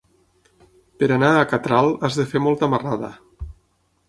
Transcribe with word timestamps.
Per 1.03 1.09
anar 1.17 1.29
a 1.35 1.43
Catral 1.51 1.93
has 2.09 2.19
de 2.21 2.27
fer 2.33 2.43
molta 2.47 2.71
marrada. 2.75 3.13